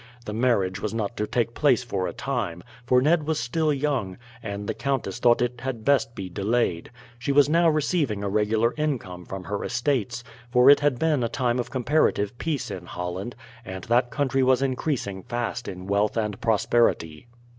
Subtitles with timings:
[0.25, 4.17] The marriage was not to take place for a time; for Ned was still young,
[4.41, 6.89] and the countess thought it had best be delayed.
[7.19, 11.29] She was now receiving a regular income from her estates; for it had been a
[11.29, 16.41] time of comparative peace in Holland, and that country was increasing fast in wealth and
[16.41, 17.27] prosperity.